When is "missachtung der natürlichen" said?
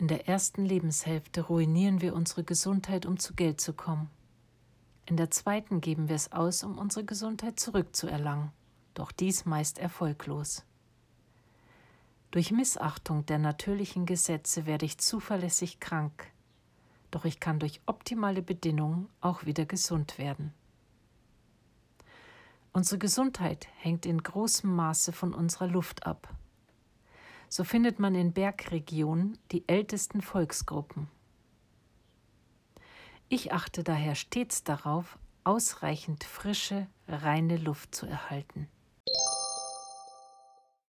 12.50-14.06